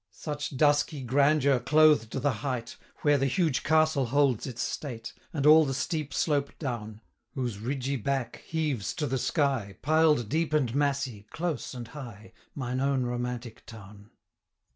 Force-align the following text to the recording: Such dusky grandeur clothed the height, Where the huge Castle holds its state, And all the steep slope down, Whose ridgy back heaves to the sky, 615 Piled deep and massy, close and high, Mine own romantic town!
Such 0.09 0.57
dusky 0.57 1.03
grandeur 1.03 1.59
clothed 1.59 2.23
the 2.23 2.31
height, 2.41 2.75
Where 3.03 3.19
the 3.19 3.27
huge 3.27 3.61
Castle 3.61 4.07
holds 4.07 4.47
its 4.47 4.63
state, 4.63 5.13
And 5.31 5.45
all 5.45 5.63
the 5.63 5.75
steep 5.75 6.11
slope 6.11 6.57
down, 6.57 7.01
Whose 7.35 7.59
ridgy 7.59 7.97
back 7.97 8.37
heaves 8.37 8.95
to 8.95 9.05
the 9.05 9.19
sky, 9.19 9.77
615 9.81 9.81
Piled 9.83 10.27
deep 10.27 10.53
and 10.53 10.73
massy, 10.73 11.27
close 11.29 11.75
and 11.75 11.89
high, 11.89 12.33
Mine 12.55 12.79
own 12.79 13.03
romantic 13.05 13.63
town! 13.67 14.09